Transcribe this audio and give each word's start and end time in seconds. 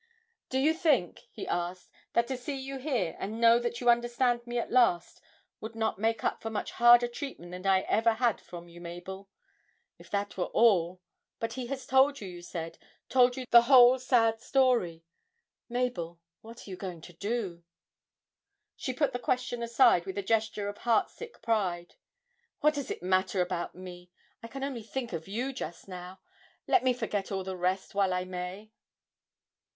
'Do 0.49 0.57
you 0.57 0.73
think,' 0.73 1.27
he 1.31 1.47
asked, 1.47 1.91
'that 2.13 2.25
to 2.25 2.35
see 2.35 2.57
you 2.59 2.79
here, 2.79 3.15
and 3.19 3.39
know 3.39 3.59
that 3.59 3.79
you 3.79 3.87
understand 3.87 4.47
me 4.47 4.57
at 4.57 4.71
last, 4.71 5.21
would 5.59 5.75
not 5.75 5.99
make 5.99 6.23
up 6.23 6.41
for 6.41 6.49
much 6.49 6.71
harder 6.71 7.07
treatment 7.07 7.51
than 7.51 7.67
I 7.67 7.81
ever 7.81 8.13
had 8.13 8.41
from 8.41 8.67
you, 8.67 8.81
Mabel? 8.81 9.29
If 9.99 10.09
that 10.09 10.35
were 10.37 10.45
all 10.57 11.01
but 11.39 11.53
he 11.53 11.67
has 11.67 11.85
told 11.85 12.19
you, 12.19 12.27
you 12.27 12.41
said, 12.41 12.79
told 13.09 13.37
you 13.37 13.45
the 13.51 13.61
whole 13.69 13.99
sad 13.99 14.41
story. 14.41 15.03
Mabel 15.69 16.19
what 16.41 16.65
are 16.65 16.71
you 16.71 16.77
going 16.77 17.01
to 17.01 17.13
do?' 17.13 17.63
She 18.75 18.93
put 18.93 19.13
the 19.13 19.19
question 19.19 19.61
aside 19.61 20.07
with 20.07 20.17
a 20.17 20.23
gesture 20.23 20.67
of 20.67 20.79
heart 20.79 21.11
sick 21.11 21.43
pride: 21.43 21.93
'What 22.61 22.73
does 22.73 22.89
it 22.89 23.03
matter 23.03 23.39
about 23.39 23.75
me? 23.75 24.09
I 24.41 24.47
can 24.47 24.63
only 24.63 24.81
think 24.81 25.13
of 25.13 25.27
you 25.27 25.53
just 25.53 25.87
now 25.87 26.21
let 26.67 26.83
me 26.83 26.91
forget 26.91 27.31
all 27.31 27.43
the 27.43 27.55
rest 27.55 27.93
while 27.93 28.15
I 28.15 28.25
may!' 28.25 28.71